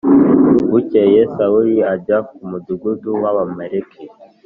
[0.69, 4.01] Bukeye Sawuli ajya ku mudugudu w Abamaleki